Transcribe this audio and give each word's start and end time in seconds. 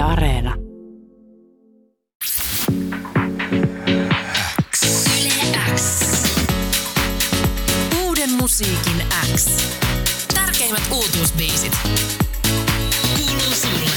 Yle 0.00 0.06
Areena. 0.06 0.54
Yle 3.52 5.32
X. 5.74 6.00
Uuden 8.04 8.30
musiikin 8.32 9.02
X. 9.34 9.46
Tärkeimmät 10.34 10.82
uutuusbiisit. 10.92 11.78
Kuuluu 13.16 13.54
sulle. 13.54 13.90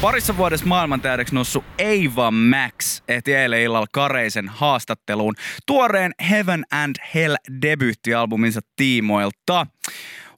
Parissa 0.00 0.36
vuodessa 0.36 0.66
maailmantähdeksi 0.66 1.34
noussut 1.34 1.64
Ava 1.80 2.30
Max 2.30 3.02
ehti 3.08 3.34
eilen 3.34 3.60
illalla 3.60 3.86
Kareisen 3.92 4.48
haastatteluun 4.48 5.34
tuoreen 5.66 6.12
Heaven 6.30 6.64
and 6.70 6.96
Hell 7.14 7.36
debyyttialbuminsa 7.62 8.60
tiimoilta. 8.76 9.66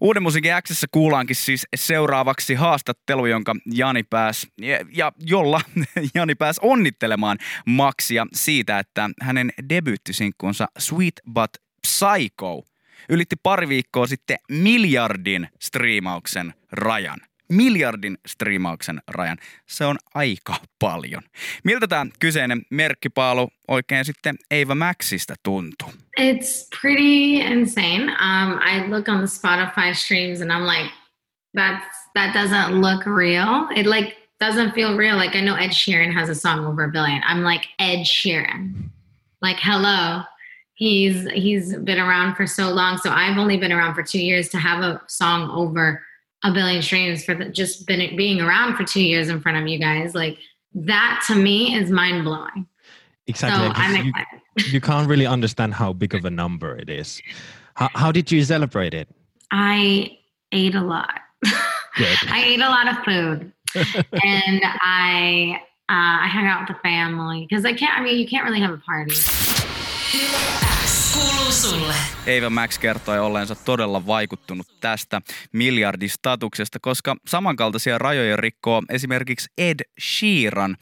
Uuden 0.00 0.22
musiikin 0.22 0.52
Xssä 0.62 0.86
kuullaankin 0.90 1.36
siis 1.36 1.66
seuraavaksi 1.74 2.54
haastattelu, 2.54 3.26
jonka 3.26 3.54
Jani 3.72 4.02
pääs, 4.02 4.46
ja, 4.60 4.78
ja 4.92 5.12
jolla 5.20 5.60
Jani 6.14 6.34
pääs 6.34 6.58
onnittelemaan 6.58 7.38
Maxia 7.66 8.26
siitä, 8.32 8.78
että 8.78 9.10
hänen 9.22 9.52
debyyttisinkkunsa 9.68 10.66
Sweet 10.78 11.20
But 11.32 11.50
Psycho 11.86 12.62
ylitti 13.08 13.36
pari 13.42 13.68
viikkoa 13.68 14.06
sitten 14.06 14.38
miljardin 14.48 15.48
striimauksen 15.60 16.54
rajan. 16.72 17.20
Miljardin 17.48 18.18
striimauksen 18.26 19.00
rajan. 19.08 19.36
Se 19.66 19.84
on 19.84 19.96
aika 20.14 20.56
paljon. 20.78 21.22
Miltä 21.64 21.86
tämä 21.86 22.06
kyseinen 22.18 22.62
merkkipaalu 22.70 23.48
oikein 23.68 24.04
sitten 24.04 24.36
Maxista 24.74 25.34
tuntuu? 25.42 25.92
It's 26.20 26.68
pretty 26.80 27.36
insane. 27.36 28.02
Um, 28.02 28.58
I 28.62 28.88
look 28.88 29.08
on 29.08 29.18
the 29.18 29.26
Spotify 29.26 29.94
streams 29.94 30.40
and 30.40 30.50
I'm 30.50 30.66
like, 30.66 30.90
that's 31.54 31.96
that 32.14 32.34
doesn't 32.34 32.80
look 32.80 33.06
real. 33.06 33.66
It 33.74 33.86
like 33.86 34.16
doesn't 34.40 34.74
feel 34.74 34.96
real. 34.96 35.16
Like 35.16 35.38
I 35.38 35.40
know 35.40 35.54
Ed 35.54 35.72
Sheeran 35.72 36.12
has 36.12 36.28
a 36.28 36.34
song 36.34 36.66
over 36.66 36.84
a 36.84 36.90
billion. 36.90 37.22
I'm 37.26 37.42
like 37.42 37.66
Ed 37.78 38.04
Sheeran. 38.04 38.90
Like 39.42 39.58
hello. 39.60 40.22
He's 40.74 41.26
he's 41.32 41.74
been 41.76 41.98
around 41.98 42.36
for 42.36 42.46
so 42.46 42.70
long. 42.70 42.98
So 42.98 43.10
I've 43.10 43.38
only 43.38 43.56
been 43.56 43.72
around 43.72 43.94
for 43.94 44.02
two 44.02 44.22
years 44.22 44.48
to 44.50 44.58
have 44.58 44.82
a 44.82 45.00
song 45.06 45.50
over 45.50 46.05
a 46.44 46.52
billion 46.52 46.82
streams 46.82 47.24
for 47.24 47.34
the, 47.34 47.46
just 47.46 47.86
been 47.86 48.16
being 48.16 48.40
around 48.40 48.76
for 48.76 48.84
two 48.84 49.02
years 49.02 49.28
in 49.28 49.40
front 49.40 49.58
of 49.58 49.66
you 49.66 49.78
guys. 49.78 50.14
Like 50.14 50.38
that 50.74 51.24
to 51.28 51.34
me 51.34 51.74
is 51.74 51.90
mind 51.90 52.24
blowing. 52.24 52.66
Exactly. 53.26 53.66
So 53.66 53.72
I'm 53.74 54.04
you, 54.04 54.10
excited. 54.10 54.72
you 54.72 54.80
can't 54.80 55.08
really 55.08 55.26
understand 55.26 55.74
how 55.74 55.92
big 55.92 56.14
of 56.14 56.24
a 56.24 56.30
number 56.30 56.76
it 56.76 56.88
is. 56.88 57.20
How, 57.74 57.90
how 57.94 58.12
did 58.12 58.30
you 58.30 58.44
celebrate 58.44 58.94
it? 58.94 59.08
I 59.50 60.18
ate 60.52 60.74
a 60.74 60.82
lot. 60.82 61.20
I 61.96 62.44
ate 62.46 62.60
a 62.60 62.68
lot 62.68 62.88
of 62.88 63.04
food, 63.04 63.52
and 64.24 64.60
I 64.62 65.60
uh, 65.88 66.24
I 66.24 66.28
hung 66.28 66.46
out 66.46 66.68
with 66.68 66.76
the 66.76 66.82
family 66.82 67.46
because 67.48 67.64
I 67.64 67.72
can't. 67.72 67.98
I 67.98 68.02
mean, 68.02 68.18
you 68.18 68.26
can't 68.26 68.44
really 68.44 68.60
have 68.60 68.72
a 68.72 68.78
party. 68.78 69.14
Kuuluu 71.16 71.52
sulle. 71.52 71.94
Eva 72.26 72.50
Max 72.50 72.78
kertoi 72.78 73.18
olleensa 73.18 73.54
todella 73.54 74.06
vaikuttunut 74.06 74.66
tästä 74.80 75.22
miljardistatuksesta, 75.52 76.78
koska 76.82 77.16
samankaltaisia 77.26 77.98
rajoja 77.98 78.36
rikkoo 78.36 78.82
esimerkiksi 78.88 79.50
Ed 79.58 79.80
Sheeran. 80.00 80.76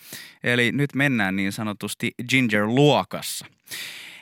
Eli 0.45 0.73
nyt 0.73 0.95
mennään 0.95 1.37
niin 1.37 1.53
sanotusti 1.53 2.15
Ginger-luokassa. 2.29 3.47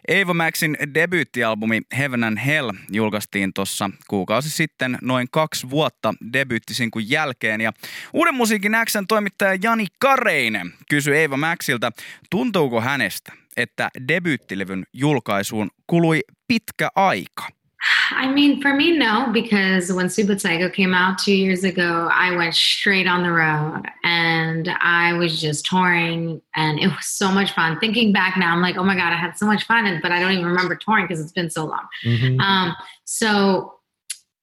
Eva 0.08 0.34
Maxin 0.34 0.77
debyyttialbumi 0.95 1.81
Heaven 1.98 2.25
and 2.25 2.39
Hell 2.39 2.72
julkaistiin 2.91 3.53
tuossa 3.55 3.91
kuukausi 4.09 4.50
sitten 4.50 4.98
noin 5.03 5.28
kaksi 5.31 5.70
vuotta 5.70 6.14
debyyttisinkun 6.33 7.11
jälkeen. 7.11 7.61
Ja 7.61 7.72
uuden 8.12 8.34
musiikin 8.34 8.72
Xn 8.84 9.06
toimittaja 9.09 9.59
Jani 9.62 9.86
Kareinen 9.98 10.72
kysyi 10.91 11.22
Eva 11.22 11.36
Maxilta, 11.36 11.92
tuntuuko 12.31 12.81
hänestä, 12.81 13.33
että 13.56 13.89
debyyttilevyn 14.09 14.84
julkaisuun 14.92 15.70
kului 15.86 16.20
pitkä 16.48 16.88
aika. 16.94 17.62
I 18.10 18.31
mean, 18.31 18.60
for 18.60 18.75
me, 18.75 18.97
no, 18.97 19.31
because 19.32 19.93
when 19.93 20.09
Sweet 20.09 20.28
But 20.28 20.41
Psycho 20.41 20.69
came 20.69 20.94
out 20.94 21.19
two 21.19 21.34
years 21.34 21.65
ago, 21.65 22.09
I 22.12 22.37
went 22.37 22.54
straight 22.54 23.06
on 23.06 23.22
the 23.22 23.32
road 23.32 23.82
and 24.04 24.69
I 24.81 25.15
was 25.15 25.41
just 25.41 25.66
touring 25.66 26.41
and 26.54 26.78
it 26.78 26.87
was 26.87 27.06
so 27.06 27.32
much 27.32 27.53
fun. 27.53 27.81
Thinking 27.81 28.12
back 28.12 28.37
now, 28.37 28.53
I'm 28.53 28.62
like, 28.62 28.76
oh 28.76 28.84
my 28.84 28.94
God, 28.94 29.12
I 29.12 29.16
had 29.16 29.37
so 29.37 29.47
much 29.47 29.65
fun, 29.65 29.87
and, 29.87 30.00
but 30.00 30.12
I 30.12 30.21
don't 30.21 30.32
even 30.32 30.47
remember 30.47 30.76
touring 30.76 31.06
because 31.06 31.21
it's 31.21 31.32
been 31.32 31.50
so 31.50 31.65
long. 31.65 31.87
Mhm. 32.04 32.41
Um, 32.41 32.76
so 33.04 33.75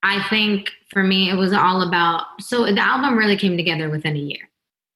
I 0.03 0.21
think 0.29 0.71
for 0.89 1.03
me, 1.03 1.29
it 1.29 1.35
was 1.35 1.53
all 1.53 1.81
about. 1.87 2.25
So 2.41 2.65
the 2.65 2.81
album 2.81 3.17
really 3.17 3.37
came 3.37 3.55
together 3.55 3.89
within 3.89 4.15
a 4.15 4.19
year 4.19 4.49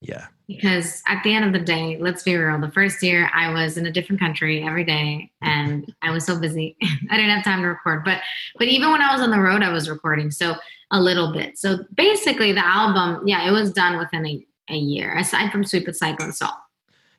yeah. 0.04 0.28
Because 0.48 1.02
at 1.08 1.24
the 1.24 1.34
end 1.34 1.46
of 1.46 1.54
the 1.54 1.60
day, 1.66 1.98
let's 2.00 2.24
be 2.24 2.36
real. 2.36 2.60
The 2.60 2.72
first 2.72 3.02
year, 3.02 3.30
I 3.34 3.52
was 3.52 3.78
in 3.78 3.86
a 3.86 3.92
different 3.92 4.20
country 4.20 4.64
every 4.64 4.84
day, 4.84 5.32
and 5.42 5.92
I 6.02 6.12
was 6.12 6.26
so 6.26 6.40
busy, 6.40 6.76
I 7.10 7.16
didn't 7.18 7.32
have 7.32 7.44
time 7.44 7.62
to 7.62 7.68
record. 7.68 8.04
But 8.04 8.22
but 8.58 8.68
even 8.68 8.92
when 8.92 9.02
I 9.02 9.14
was 9.14 9.22
on 9.22 9.32
the 9.32 9.40
road, 9.40 9.64
I 9.64 9.70
was 9.70 9.90
recording. 9.90 10.32
So 10.32 10.56
a 10.92 11.00
little 11.02 11.32
bit. 11.34 11.58
So 11.58 11.80
basically, 11.96 12.52
the 12.52 12.66
album, 12.66 13.28
yeah, 13.28 13.48
it 13.48 13.52
was 13.52 13.72
done 13.74 13.98
within 13.98 14.26
a, 14.28 14.46
a 14.70 14.76
year. 14.78 15.16
Aside 15.18 15.52
from 15.52 15.64
Sweet 15.64 15.86
But 15.86 15.96
Psycho 15.96 16.24
and 16.26 16.36
Salt. 16.36 16.54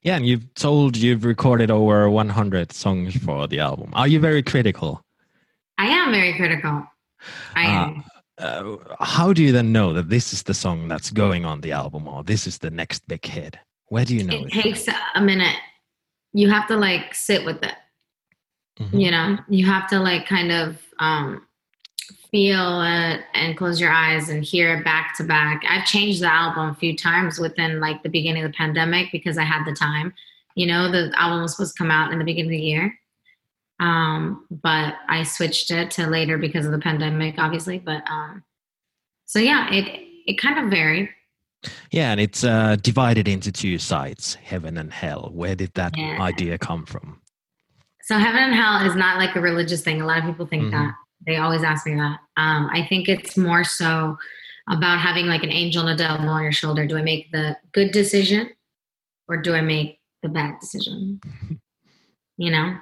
Yeah, 0.03 0.17
and 0.17 0.27
you've 0.27 0.53
told 0.55 0.97
you've 0.97 1.25
recorded 1.25 1.71
over 1.71 2.11
100 2.11 2.73
songs 2.73 3.17
for 3.17 3.49
the 3.49 3.59
album. 3.61 3.91
Are 3.95 4.07
you 4.07 4.21
very 4.21 4.43
critical? 4.43 5.03
I 5.79 5.87
am 5.87 6.13
very 6.13 6.35
critical. 6.35 6.87
I 7.57 7.65
Ah, 7.67 7.87
am. 7.89 8.05
Uh, 8.39 8.77
how 9.01 9.33
do 9.33 9.43
you 9.43 9.53
then 9.53 9.71
know 9.71 9.93
that 9.93 10.09
this 10.09 10.33
is 10.33 10.43
the 10.43 10.55
song 10.55 10.89
that's 10.89 11.11
going 11.11 11.45
on 11.45 11.61
the 11.61 11.71
album 11.73 12.09
or 12.09 12.25
this 12.25 12.47
is 12.47 12.59
the 12.59 12.71
next 12.71 13.07
big 13.07 13.25
hit? 13.25 13.57
Where 13.89 14.05
do 14.05 14.15
you 14.17 14.25
know 14.25 14.35
it 14.35 14.47
it? 14.47 14.53
takes 14.53 14.87
a 15.15 15.21
minute. 15.21 15.57
You 16.33 16.51
have 16.51 16.67
to 16.69 16.77
like 16.77 17.15
sit 17.15 17.45
with 17.45 17.63
it. 17.63 17.75
Mhm. 18.81 19.01
you 19.01 19.11
know 19.13 19.39
you 19.49 19.65
have 19.67 19.89
to 19.91 20.01
like 20.01 20.27
kind 20.27 20.51
of 20.51 20.83
um 20.99 21.47
feel 22.33 22.83
it 22.83 23.21
and 23.33 23.57
close 23.57 23.81
your 23.81 23.93
eyes 23.93 24.29
and 24.29 24.43
hear 24.43 24.77
it 24.77 24.85
back 24.85 25.17
to 25.17 25.23
back 25.23 25.63
i've 25.69 25.87
changed 25.87 26.21
the 26.21 26.33
album 26.33 26.71
a 26.71 26.75
few 26.75 26.97
times 26.97 27.39
within 27.39 27.79
like 27.79 28.03
the 28.03 28.09
beginning 28.09 28.43
of 28.43 28.51
the 28.51 28.57
pandemic 28.57 29.13
because 29.13 29.39
i 29.39 29.45
had 29.45 29.65
the 29.65 29.73
time 29.73 30.13
you 30.57 30.67
know 30.67 30.91
the 30.91 31.13
album 31.17 31.43
was 31.43 31.53
supposed 31.53 31.77
to 31.77 31.79
come 31.79 31.93
out 31.93 32.13
in 32.13 32.19
the 32.19 32.25
beginning 32.25 32.51
of 32.53 32.59
the 32.59 32.67
year 32.67 32.99
um 33.81 34.47
but 34.51 34.95
i 35.09 35.23
switched 35.25 35.71
it 35.71 35.91
to 35.91 36.07
later 36.07 36.39
because 36.39 36.65
of 36.67 36.73
the 36.73 36.79
pandemic 36.79 37.35
obviously 37.39 37.79
but 37.79 38.03
um 38.11 38.43
so 39.27 39.39
yeah 39.39 39.69
it 39.73 40.01
it 40.27 40.39
kind 40.39 40.59
of 40.59 40.71
varied 40.71 41.09
Yeah, 41.91 42.11
and 42.13 42.21
it's 42.21 42.45
uh, 42.45 42.77
divided 42.83 43.27
into 43.27 43.51
two 43.51 43.79
sides, 43.79 44.35
heaven 44.35 44.77
and 44.77 44.93
hell. 44.93 45.31
Where 45.33 45.55
did 45.57 45.73
that 45.81 45.97
Yeah. 45.97 46.21
idea 46.21 46.59
come 46.59 46.85
from? 46.85 47.23
So 48.03 48.19
heaven 48.19 48.43
and 48.43 48.55
hell 48.55 48.85
is 48.87 48.95
not 48.95 49.17
like 49.17 49.35
a 49.35 49.41
religious 49.41 49.81
thing. 49.81 50.03
A 50.03 50.07
lot 50.07 50.19
of 50.19 50.25
people 50.27 50.45
think 50.47 50.65
Mhm. 50.65 50.73
that. 50.73 50.93
They 51.27 51.37
always 51.37 51.63
ask 51.65 51.87
me 51.87 51.95
that. 51.95 52.19
Um, 52.37 52.69
I 52.71 52.85
think 52.91 53.09
it's 53.09 53.39
more 53.39 53.65
so 53.65 54.19
about 54.69 54.99
having 55.01 55.25
like 55.27 55.43
an 55.43 55.51
angel 55.53 55.87
and 55.87 55.99
a 55.99 56.03
devil 56.05 56.29
on 56.29 56.43
your 56.43 56.53
shoulder. 56.53 56.87
Do 56.87 56.99
I 56.99 57.03
make 57.03 57.33
the 57.33 57.57
good 57.73 57.93
decision 57.93 58.51
or 59.27 59.41
do 59.41 59.55
I 59.55 59.63
make 59.63 60.01
the 60.23 60.29
bad 60.29 60.61
decision? 60.61 61.21
You 62.37 62.51
know? 62.51 62.77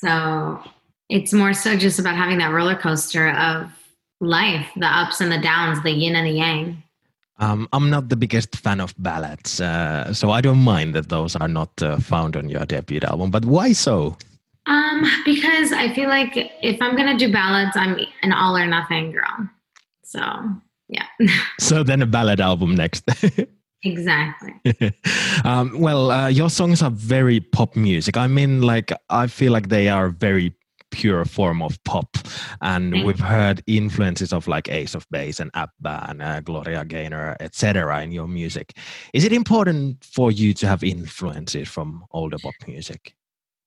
So 0.00 0.62
it's 1.10 1.32
more 1.32 1.52
so 1.52 1.76
just 1.76 1.98
about 1.98 2.16
having 2.16 2.38
that 2.38 2.52
roller 2.52 2.76
coaster 2.76 3.30
of 3.30 3.70
life, 4.20 4.66
the 4.76 4.86
ups 4.86 5.20
and 5.20 5.30
the 5.30 5.40
downs, 5.40 5.82
the 5.82 5.90
yin 5.90 6.16
and 6.16 6.26
the 6.26 6.32
yang. 6.32 6.82
Um, 7.38 7.68
I'm 7.72 7.88
not 7.88 8.08
the 8.08 8.16
biggest 8.16 8.56
fan 8.56 8.80
of 8.80 8.94
ballads, 8.98 9.60
uh, 9.60 10.12
so 10.12 10.30
I 10.30 10.42
don't 10.42 10.58
mind 10.58 10.94
that 10.94 11.08
those 11.08 11.36
are 11.36 11.48
not 11.48 11.70
uh, 11.82 11.98
found 11.98 12.36
on 12.36 12.50
your 12.50 12.66
debut 12.66 13.00
album. 13.02 13.30
But 13.30 13.46
why 13.46 13.72
so? 13.72 14.16
Um, 14.66 15.10
because 15.24 15.72
I 15.72 15.92
feel 15.94 16.08
like 16.08 16.36
if 16.36 16.80
I'm 16.82 16.96
gonna 16.96 17.16
do 17.16 17.32
ballads, 17.32 17.76
I'm 17.76 17.98
an 18.22 18.32
all 18.32 18.56
or 18.56 18.66
nothing 18.66 19.12
girl. 19.12 19.48
So 20.04 20.20
yeah. 20.88 21.06
So 21.58 21.82
then 21.82 22.02
a 22.02 22.06
ballad 22.06 22.40
album 22.40 22.74
next. 22.74 23.04
Exactly. 23.82 24.54
um, 25.44 25.78
well, 25.78 26.10
uh, 26.10 26.28
your 26.28 26.50
songs 26.50 26.82
are 26.82 26.90
very 26.90 27.40
pop 27.40 27.76
music. 27.76 28.16
I 28.16 28.26
mean, 28.26 28.62
like 28.62 28.92
I 29.08 29.26
feel 29.26 29.52
like 29.52 29.68
they 29.68 29.88
are 29.88 30.10
very 30.10 30.54
pure 30.90 31.24
form 31.24 31.62
of 31.62 31.82
pop, 31.84 32.16
and 32.60 32.92
Thank 32.92 33.06
we've 33.06 33.20
heard 33.20 33.62
influences 33.66 34.32
of 34.32 34.48
like 34.48 34.68
Ace 34.68 34.94
of 34.94 35.06
Base 35.10 35.40
and 35.40 35.50
Abba 35.54 36.06
and 36.08 36.20
uh, 36.20 36.40
Gloria 36.40 36.84
Gaynor, 36.84 37.36
etc. 37.40 38.02
in 38.02 38.12
your 38.12 38.28
music. 38.28 38.76
Is 39.14 39.24
it 39.24 39.32
important 39.32 40.04
for 40.04 40.30
you 40.30 40.52
to 40.54 40.66
have 40.66 40.84
influences 40.84 41.68
from 41.68 42.04
older 42.10 42.38
pop 42.38 42.54
music? 42.66 43.14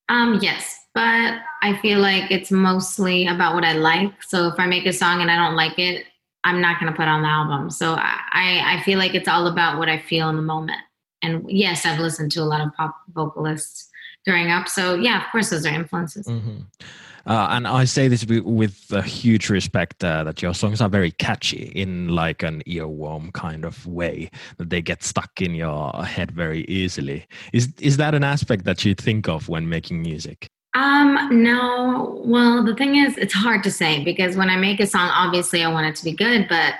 Um, 0.10 0.40
yes, 0.42 0.80
but 0.94 1.40
I 1.62 1.78
feel 1.82 2.00
like 2.00 2.30
it's 2.30 2.52
mostly 2.52 3.26
about 3.26 3.56
what 3.56 3.64
I 3.64 3.74
like. 3.74 4.22
So 4.22 4.48
if 4.48 4.60
I 4.60 4.68
make 4.68 4.86
a 4.86 4.94
song 4.94 5.22
and 5.22 5.32
I 5.32 5.36
don't 5.38 5.56
like 5.56 5.80
it, 5.80 6.06
I'm 6.44 6.62
not 6.62 6.80
gonna 6.80 6.94
put 6.94 7.08
on 7.08 7.22
the 7.22 7.28
album. 7.28 7.70
So 7.70 7.94
I, 7.94 8.78
I 8.78 8.82
feel 8.84 9.00
like 9.00 9.16
it's 9.16 9.28
all 9.28 9.48
about 9.48 9.78
what 9.78 9.90
I 9.90 10.00
feel 10.00 10.30
in 10.30 10.36
the 10.36 10.42
moment. 10.42 10.80
And 11.22 11.50
yes, 11.50 11.86
I've 11.86 12.00
listened 12.00 12.32
to 12.34 12.42
a 12.42 12.44
lot 12.46 12.62
of 12.62 12.74
pop 12.74 12.96
vocalists 13.14 13.90
growing 14.26 14.52
up. 14.52 14.68
So 14.68 14.96
yeah, 14.96 15.24
of 15.24 15.32
course, 15.32 15.50
those 15.50 15.66
are 15.66 15.74
influences. 15.74 16.28
Mhm. 16.28 16.66
Uh, 17.26 17.48
and 17.52 17.68
I 17.68 17.86
say 17.86 18.10
this 18.10 18.26
with 18.26 18.92
a 18.92 19.02
huge 19.02 19.50
respect 19.50 20.04
uh, 20.04 20.26
that 20.26 20.42
your 20.42 20.54
songs 20.54 20.82
are 20.82 20.90
very 20.90 21.12
catchy 21.12 21.72
in 21.74 22.10
like 22.10 22.44
an 22.44 22.62
earworm 22.68 23.32
kind 23.32 23.64
of 23.64 23.86
way 23.88 24.30
that 24.58 24.70
they 24.70 24.82
get 24.82 25.04
stuck 25.04 25.42
in 25.42 25.56
your 25.56 26.04
head 26.04 26.32
very 26.32 26.66
easily. 26.66 27.26
Is 27.54 27.74
is 27.80 27.96
that 27.98 28.14
an 28.14 28.26
aspect 28.26 28.66
that 28.66 28.84
you 28.84 28.94
think 28.94 29.30
of 29.30 29.48
when 29.48 29.70
making 29.70 30.02
music? 30.02 30.50
Um, 30.76 31.44
no. 31.44 32.22
Well, 32.26 32.64
the 32.64 32.76
thing 32.76 32.96
is, 32.96 33.18
it's 33.18 33.34
hard 33.34 33.64
to 33.64 33.72
say 33.72 34.04
because 34.04 34.36
when 34.36 34.50
I 34.50 34.58
make 34.58 34.80
a 34.80 34.88
song, 34.88 35.10
obviously 35.14 35.64
I 35.64 35.72
want 35.72 35.88
it 35.88 35.96
to 35.98 36.04
be 36.04 36.14
good, 36.14 36.48
but 36.50 36.76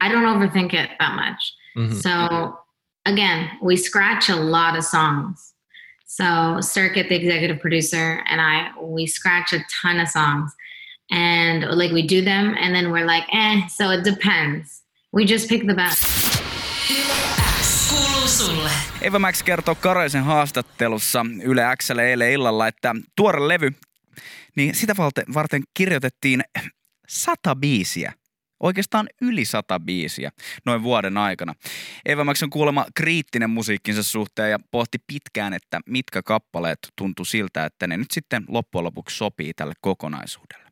I 0.00 0.08
don't 0.08 0.24
overthink 0.24 0.72
it 0.72 0.90
that 0.98 1.14
much. 1.14 1.54
Mhm. 1.76 1.94
So 2.02 2.58
again, 3.06 3.50
we 3.62 3.76
scratch 3.76 4.28
a 4.28 4.36
lot 4.36 4.76
of 4.76 4.84
songs. 4.84 5.52
So 6.06 6.24
Cirkut, 6.60 7.08
the 7.08 7.16
executive 7.16 7.60
producer, 7.60 8.22
and 8.28 8.40
I, 8.40 8.70
we 8.80 9.06
scratch 9.06 9.52
a 9.52 9.64
ton 9.82 10.00
of 10.00 10.08
songs. 10.08 10.54
And 11.10 11.64
like 11.64 11.92
we 11.92 12.06
do 12.06 12.22
them 12.22 12.54
and 12.58 12.74
then 12.74 12.90
we're 12.90 13.04
like, 13.04 13.24
eh, 13.32 13.66
so 13.66 13.90
it 13.90 14.04
depends. 14.04 14.82
We 15.12 15.24
just 15.26 15.48
pick 15.48 15.66
the 15.66 15.74
best. 15.74 16.42
Kuuluu 17.94 18.28
sulle. 18.28 18.70
Eva 19.00 19.18
Max 19.18 19.42
kertoo 19.42 19.74
Kareisen 19.74 20.24
haastattelussa 20.24 21.26
Yle 21.42 21.62
Xlle 21.82 22.08
eilen 22.08 22.32
illalla, 22.32 22.68
että 22.68 22.94
tuore 23.16 23.48
levy, 23.48 23.72
niin 24.56 24.74
sitä 24.74 24.94
varten- 25.34 25.62
kirjoitettiin 25.74 26.44
sata 27.08 27.56
biisiä. 27.56 28.12
Oikeastaan 28.60 29.08
yli 29.20 29.44
sata 29.44 29.80
biisiä 29.80 30.30
noin 30.66 30.82
vuoden 30.82 31.16
aikana. 31.16 31.54
Eva 32.06 32.24
Max 32.24 32.42
on 32.42 32.50
kuulemma 32.50 32.86
kriittinen 32.94 33.50
musiikkinsa 33.50 34.02
suhteen 34.02 34.50
ja 34.50 34.58
pohti 34.70 34.98
pitkään, 35.06 35.54
että 35.54 35.80
mitkä 35.86 36.22
kappaleet 36.22 36.78
tuntui 36.96 37.26
siltä, 37.26 37.64
että 37.64 37.86
ne 37.86 37.96
nyt 37.96 38.10
sitten 38.10 38.44
loppujen 38.48 38.84
lopuksi 38.84 39.16
sopii 39.16 39.54
tälle 39.54 39.74
kokonaisuudelle. 39.80 40.63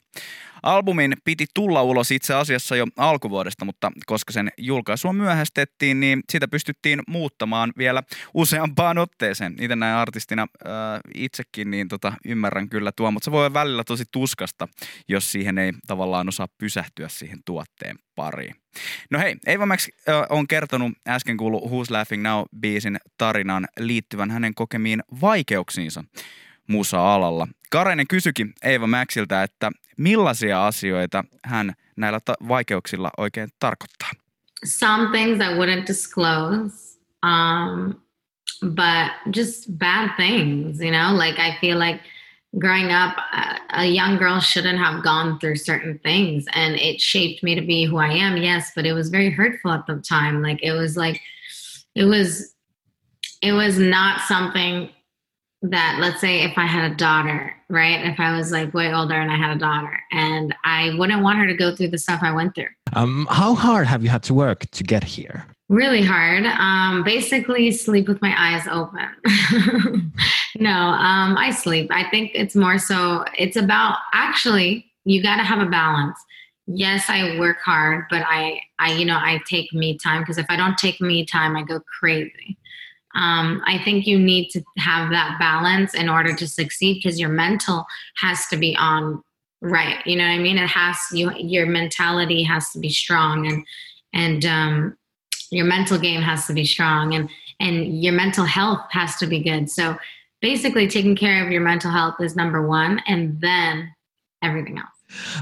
Albumin 0.62 1.16
piti 1.24 1.46
tulla 1.54 1.82
ulos 1.82 2.10
itse 2.10 2.34
asiassa 2.34 2.76
jo 2.76 2.86
alkuvuodesta, 2.96 3.64
mutta 3.64 3.92
koska 4.06 4.32
sen 4.32 4.50
julkaisua 4.58 5.12
myöhästettiin, 5.12 6.00
niin 6.00 6.22
sitä 6.32 6.48
pystyttiin 6.48 7.02
muuttamaan 7.06 7.72
vielä 7.78 8.02
useampaan 8.34 8.98
otteeseen. 8.98 9.56
Itse 9.60 9.76
näin 9.76 9.96
artistina 9.96 10.42
äh, 10.42 10.70
itsekin 11.14 11.70
niin 11.70 11.88
tota, 11.88 12.12
ymmärrän 12.24 12.68
kyllä 12.68 12.92
tuo, 12.92 13.10
mutta 13.10 13.24
se 13.24 13.30
voi 13.30 13.40
olla 13.46 13.54
välillä 13.54 13.84
tosi 13.84 14.04
tuskasta, 14.12 14.68
jos 15.08 15.32
siihen 15.32 15.58
ei 15.58 15.72
tavallaan 15.86 16.28
osaa 16.28 16.48
pysähtyä 16.58 17.08
siihen 17.08 17.38
tuotteen 17.44 17.96
pariin. 18.14 18.54
No 19.10 19.18
hei, 19.18 19.36
Eva 19.46 19.66
Max 19.66 19.88
äh, 20.08 20.14
on 20.30 20.48
kertonut 20.48 20.92
äsken 21.08 21.36
kuulu 21.36 21.60
Who's 21.60 21.90
Laughing 21.90 22.22
Now-biisin 22.22 22.96
tarinan 23.18 23.68
liittyvän 23.78 24.30
hänen 24.30 24.54
kokemiin 24.54 25.02
vaikeuksiinsa 25.20 26.04
musa-alalla. 26.68 27.48
Kareinen 27.72 28.06
kysyikin 28.08 28.52
Eeva 28.62 28.86
Maxiltä, 28.86 29.42
että 29.42 29.70
millaisia 29.96 30.66
asioita 30.66 31.24
hän 31.44 31.72
näillä 31.96 32.20
ta- 32.20 32.34
vaikeuksilla 32.48 33.10
oikein 33.18 33.48
tarkoittaa. 33.58 34.10
Some 34.64 35.08
things 35.10 35.40
I 35.40 35.54
wouldn't 35.54 35.86
disclose. 35.86 36.98
Um, 37.22 37.94
but 38.74 39.36
just 39.36 39.64
bad 39.78 40.10
things, 40.16 40.80
you 40.80 40.90
know, 40.90 41.16
like 41.26 41.38
I 41.48 41.58
feel 41.60 41.78
like 41.78 42.00
growing 42.58 42.90
up, 42.90 43.16
a 43.72 43.84
young 43.84 44.18
girl 44.18 44.40
shouldn't 44.40 44.78
have 44.78 45.02
gone 45.02 45.38
through 45.38 45.56
certain 45.56 45.98
things 45.98 46.44
and 46.54 46.76
it 46.76 47.00
shaped 47.00 47.42
me 47.42 47.54
to 47.54 47.66
be 47.66 47.86
who 47.86 47.98
I 47.98 48.26
am. 48.26 48.36
Yes, 48.36 48.72
but 48.76 48.86
it 48.86 48.92
was 48.92 49.10
very 49.10 49.30
hurtful 49.30 49.72
at 49.72 49.86
the 49.86 50.02
time. 50.08 50.42
Like 50.42 50.58
it 50.62 50.72
was 50.72 50.96
like, 50.96 51.20
it 51.94 52.04
was, 52.04 52.54
it 53.40 53.52
was 53.52 53.78
not 53.78 54.20
something 54.28 54.88
that 55.62 55.98
let's 56.00 56.20
say 56.20 56.42
if 56.42 56.58
I 56.58 56.66
had 56.66 56.90
a 56.90 56.94
daughter, 56.94 57.54
right? 57.68 58.04
If 58.04 58.18
I 58.18 58.36
was 58.36 58.50
like 58.50 58.74
way 58.74 58.92
older 58.92 59.14
and 59.14 59.30
I 59.30 59.36
had 59.36 59.56
a 59.56 59.58
daughter 59.58 59.98
and 60.10 60.54
I 60.64 60.94
wouldn't 60.98 61.22
want 61.22 61.38
her 61.38 61.46
to 61.46 61.54
go 61.54 61.74
through 61.74 61.88
the 61.88 61.98
stuff 61.98 62.20
I 62.22 62.32
went 62.32 62.54
through. 62.54 62.68
Um, 62.94 63.26
how 63.30 63.54
hard 63.54 63.86
have 63.86 64.02
you 64.02 64.10
had 64.10 64.22
to 64.24 64.34
work 64.34 64.68
to 64.72 64.82
get 64.82 65.04
here? 65.04 65.46
Really 65.68 66.04
hard. 66.04 66.44
Um, 66.44 67.02
basically, 67.04 67.70
sleep 67.70 68.08
with 68.08 68.20
my 68.20 68.34
eyes 68.36 68.66
open. 68.66 70.12
no, 70.58 70.70
um, 70.70 71.38
I 71.38 71.50
sleep. 71.50 71.90
I 71.90 72.10
think 72.10 72.32
it's 72.34 72.54
more 72.54 72.78
so, 72.78 73.24
it's 73.38 73.56
about 73.56 73.98
actually, 74.12 74.92
you 75.04 75.22
got 75.22 75.36
to 75.36 75.44
have 75.44 75.66
a 75.66 75.70
balance. 75.70 76.18
Yes, 76.66 77.06
I 77.08 77.38
work 77.38 77.58
hard, 77.64 78.04
but 78.10 78.22
I, 78.26 78.60
I, 78.78 78.92
you 78.92 79.04
know, 79.04 79.16
I 79.16 79.40
take 79.46 79.72
me 79.72 79.96
time 79.96 80.22
because 80.22 80.38
if 80.38 80.46
I 80.48 80.56
don't 80.56 80.76
take 80.76 81.00
me 81.00 81.24
time, 81.24 81.56
I 81.56 81.62
go 81.62 81.80
crazy. 82.00 82.58
Um, 83.14 83.62
I 83.66 83.78
think 83.84 84.06
you 84.06 84.18
need 84.18 84.50
to 84.50 84.62
have 84.78 85.10
that 85.10 85.36
balance 85.38 85.94
in 85.94 86.08
order 86.08 86.34
to 86.34 86.46
succeed 86.46 86.94
because 87.02 87.20
your 87.20 87.28
mental 87.28 87.84
has 88.16 88.46
to 88.48 88.56
be 88.56 88.76
on 88.76 89.22
right. 89.60 90.04
You 90.06 90.16
know 90.16 90.24
what 90.24 90.34
I 90.34 90.38
mean? 90.38 90.58
It 90.58 90.68
has 90.68 90.96
you. 91.12 91.32
Your 91.36 91.66
mentality 91.66 92.42
has 92.42 92.70
to 92.72 92.78
be 92.78 92.90
strong, 92.90 93.46
and 93.46 93.66
and 94.12 94.44
um, 94.44 94.96
your 95.50 95.66
mental 95.66 95.98
game 95.98 96.22
has 96.22 96.46
to 96.46 96.52
be 96.52 96.64
strong, 96.64 97.14
and 97.14 97.28
and 97.60 98.02
your 98.02 98.12
mental 98.12 98.44
health 98.44 98.86
has 98.90 99.16
to 99.16 99.26
be 99.26 99.40
good. 99.40 99.70
So 99.70 99.96
basically, 100.40 100.88
taking 100.88 101.16
care 101.16 101.44
of 101.44 101.52
your 101.52 101.62
mental 101.62 101.90
health 101.90 102.16
is 102.20 102.36
number 102.36 102.66
one, 102.66 103.00
and 103.06 103.40
then 103.40 103.94
everything 104.42 104.78
else. 104.78 104.88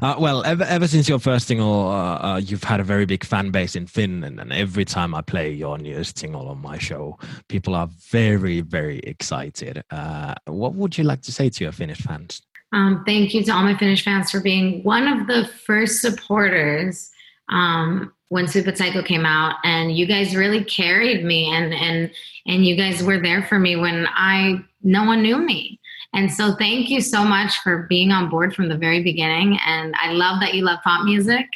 Uh, 0.02 0.16
well, 0.18 0.44
ever, 0.44 0.64
ever 0.64 0.86
since 0.86 1.08
your 1.08 1.18
first 1.18 1.46
single, 1.46 1.88
uh, 1.88 2.16
uh, 2.16 2.40
you've 2.42 2.64
had 2.64 2.80
a 2.80 2.84
very 2.84 3.06
big 3.06 3.24
fan 3.24 3.50
base 3.50 3.76
in 3.76 3.86
Finland, 3.86 4.40
and 4.40 4.52
every 4.52 4.84
time 4.84 5.14
I 5.14 5.22
play 5.22 5.52
your 5.52 5.78
newest 5.78 6.18
single 6.18 6.48
on 6.48 6.60
my 6.60 6.78
show, 6.78 7.18
people 7.48 7.74
are 7.74 7.88
very, 8.10 8.60
very 8.60 8.98
excited. 9.00 9.82
Uh, 9.90 10.34
what 10.46 10.74
would 10.74 10.96
you 10.98 11.04
like 11.04 11.22
to 11.22 11.32
say 11.32 11.48
to 11.50 11.64
your 11.64 11.72
Finnish 11.72 12.00
fans? 12.00 12.42
Um, 12.72 13.02
thank 13.04 13.34
you 13.34 13.42
to 13.44 13.52
all 13.52 13.62
my 13.62 13.76
Finnish 13.76 14.04
fans 14.04 14.30
for 14.30 14.40
being 14.40 14.82
one 14.84 15.08
of 15.08 15.26
the 15.26 15.46
first 15.66 16.00
supporters 16.00 17.10
um, 17.48 18.12
when 18.28 18.46
Sweet 18.46 18.64
But 18.64 18.78
Psycho 18.78 19.02
came 19.02 19.26
out, 19.26 19.56
and 19.64 19.96
you 19.96 20.06
guys 20.06 20.36
really 20.36 20.62
carried 20.64 21.24
me, 21.24 21.52
and 21.52 21.74
and 21.74 22.10
and 22.46 22.64
you 22.64 22.76
guys 22.76 23.02
were 23.02 23.18
there 23.18 23.42
for 23.42 23.58
me 23.58 23.76
when 23.76 24.06
I 24.08 24.64
no 24.82 25.04
one 25.04 25.22
knew 25.22 25.38
me. 25.38 25.79
And 26.12 26.30
so, 26.32 26.54
thank 26.56 26.90
you 26.90 27.00
so 27.00 27.24
much 27.24 27.58
for 27.60 27.86
being 27.88 28.10
on 28.10 28.28
board 28.28 28.54
from 28.54 28.68
the 28.68 28.76
very 28.76 29.02
beginning. 29.02 29.58
And 29.64 29.94
I 30.00 30.12
love 30.12 30.40
that 30.40 30.54
you 30.54 30.64
love 30.64 30.80
pop 30.82 31.04
music 31.04 31.46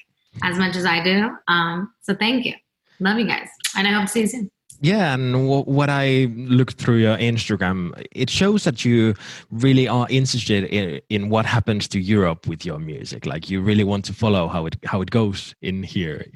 as 0.42 0.58
much 0.58 0.76
as 0.76 0.84
I 0.84 1.02
do. 1.02 1.30
Um, 1.48 1.92
so, 2.02 2.14
thank 2.14 2.44
you. 2.44 2.54
Love 3.00 3.18
you 3.18 3.26
guys. 3.26 3.48
And 3.76 3.88
I 3.88 3.92
hope 3.92 4.06
to 4.06 4.08
see 4.08 4.20
you 4.20 4.26
soon. 4.28 4.50
Yeah, 4.80 5.14
and 5.14 5.32
w- 5.32 5.64
what 5.64 5.88
I 5.88 6.26
looked 6.36 6.78
through 6.78 6.96
your 6.96 7.16
Instagram, 7.16 7.92
it 8.12 8.28
shows 8.28 8.64
that 8.64 8.84
you 8.84 9.14
really 9.50 9.88
are 9.88 10.06
interested 10.10 10.64
in, 10.64 11.00
in 11.08 11.30
what 11.30 11.46
happens 11.46 11.88
to 11.88 12.00
Europe 12.00 12.46
with 12.46 12.66
your 12.66 12.78
music. 12.78 13.24
Like 13.24 13.48
you 13.48 13.62
really 13.62 13.84
want 13.84 14.04
to 14.06 14.12
follow 14.12 14.46
how 14.48 14.66
it 14.66 14.76
how 14.84 15.00
it 15.00 15.10
goes 15.10 15.54
in 15.62 15.82
here 15.82 16.26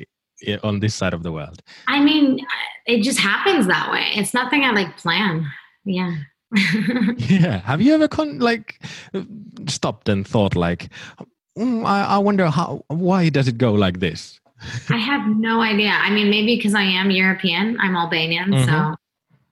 on 0.63 0.81
this 0.81 0.95
side 0.95 1.15
of 1.15 1.23
the 1.23 1.33
world. 1.33 1.63
I 1.89 2.01
mean, 2.01 2.39
it 2.87 3.03
just 3.03 3.19
happens 3.19 3.67
that 3.67 3.91
way. 3.91 4.07
It's 4.15 4.33
nothing 4.33 4.65
I 4.65 4.71
like 4.71 4.97
plan. 4.97 5.47
Yeah. 5.85 6.15
Yeah. 7.19 7.59
Have 7.61 7.81
you 7.83 7.95
ever 7.95 8.09
con- 8.09 8.39
like 8.39 8.81
stopped 9.69 10.09
and 10.09 10.27
thought 10.27 10.57
like, 10.57 10.89
"Mm, 11.59 11.85
I, 11.85 12.05
I 12.05 12.19
wonder 12.19 12.49
how 12.51 12.85
why 12.89 13.29
does 13.29 13.49
it 13.49 13.59
go 13.59 13.73
like 13.75 14.01
this? 14.01 14.41
I 14.91 14.97
have 14.97 15.27
no 15.37 15.61
idea. 15.61 15.91
I 15.91 16.11
mean, 16.11 16.31
maybe 16.31 16.57
because 16.57 16.75
I 16.75 16.83
am 16.83 17.11
European, 17.11 17.77
I'm 17.81 17.95
Albanian, 17.95 18.51
so 18.67 18.73
Mhm. 18.73 18.97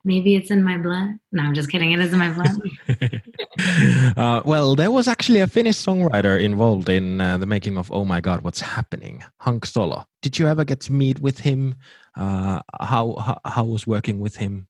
maybe 0.05 0.35
it's 0.35 0.51
in 0.51 0.65
my 0.65 0.79
blood. 0.79 1.19
No, 1.33 1.43
I'm 1.45 1.55
just 1.55 1.71
kidding. 1.71 1.93
It 1.93 2.01
is 2.01 2.13
in 2.13 2.19
my 2.19 2.33
blood. 2.33 2.57
uh, 4.17 4.43
well, 4.45 4.75
there 4.75 4.91
was 4.91 5.07
actually 5.09 5.41
a 5.41 5.47
Finnish 5.47 5.77
songwriter 5.77 6.41
involved 6.41 6.89
in 6.89 7.21
uh, 7.21 7.39
the 7.39 7.47
making 7.47 7.77
of 7.79 7.91
"Oh 7.93 8.05
My 8.05 8.21
God, 8.21 8.43
What's 8.43 8.61
Happening," 8.61 9.23
Hank 9.41 9.67
Solo. 9.67 10.07
Did 10.23 10.39
you 10.39 10.47
ever 10.49 10.65
get 10.65 10.81
to 10.83 10.93
meet 10.93 11.21
with 11.21 11.39
him? 11.39 11.75
Uh, 12.17 12.61
how, 12.81 13.15
how 13.17 13.39
how 13.45 13.65
was 13.65 13.87
working 13.87 14.19
with 14.21 14.37
him? 14.37 14.67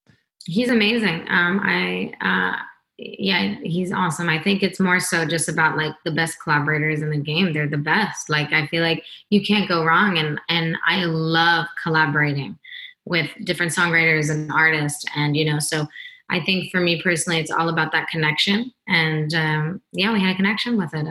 He's 0.46 0.70
amazing. 0.70 1.26
Um, 1.28 1.60
I, 1.62 2.12
uh, 2.20 2.62
yeah, 2.98 3.56
he's 3.62 3.92
awesome. 3.92 4.28
I 4.28 4.42
think 4.42 4.62
it's 4.62 4.80
more 4.80 5.00
so 5.00 5.26
just 5.26 5.48
about 5.48 5.76
like 5.76 5.92
the 6.04 6.10
best 6.10 6.38
collaborators 6.42 7.02
in 7.02 7.10
the 7.10 7.18
game. 7.18 7.52
They're 7.52 7.68
the 7.68 7.76
best. 7.76 8.30
Like 8.30 8.52
I 8.52 8.66
feel 8.68 8.82
like 8.82 9.04
you 9.28 9.44
can't 9.44 9.68
go 9.68 9.84
wrong, 9.84 10.16
and 10.16 10.40
and 10.48 10.78
I 10.86 11.04
love 11.04 11.66
collaborating 11.82 12.58
with 13.04 13.30
different 13.44 13.72
songwriters 13.72 14.30
and 14.30 14.50
artists, 14.50 15.04
and 15.14 15.36
you 15.36 15.44
know, 15.44 15.58
so 15.58 15.86
I 16.30 16.40
think 16.40 16.70
for 16.70 16.80
me 16.80 17.02
personally, 17.02 17.38
it's 17.38 17.50
all 17.50 17.68
about 17.68 17.92
that 17.92 18.08
connection. 18.08 18.72
And 18.88 19.34
um, 19.34 19.82
yeah, 19.92 20.12
we 20.12 20.20
had 20.20 20.32
a 20.32 20.36
connection 20.36 20.78
with 20.78 20.94
it. 20.94 21.06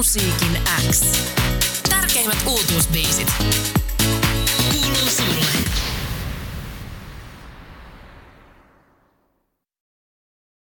Musiikin 0.00 0.56
X. 0.86 1.59
tärkeimmät 2.14 2.46
uutuusbiisit. 2.46 3.28